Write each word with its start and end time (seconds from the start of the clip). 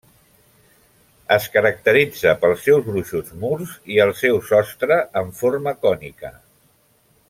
Es 1.35 1.45
caracteritza 1.57 2.33
pels 2.45 2.65
seus 2.69 2.83
gruixuts 2.89 3.37
murs 3.45 3.77
de 3.77 3.95
i 3.97 4.03
el 4.09 4.17
seu 4.25 4.43
sostre 4.51 5.01
en 5.23 5.31
forma 5.43 5.77
de 5.79 5.87
cònica. 5.89 6.39